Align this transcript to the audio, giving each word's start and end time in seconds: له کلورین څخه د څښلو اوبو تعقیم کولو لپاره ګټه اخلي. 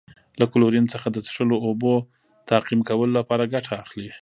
له 0.39 0.45
کلورین 0.51 0.85
څخه 0.93 1.07
د 1.11 1.17
څښلو 1.25 1.55
اوبو 1.67 1.93
تعقیم 2.49 2.79
کولو 2.89 3.13
لپاره 3.19 3.49
ګټه 3.53 3.73
اخلي. 3.83 4.09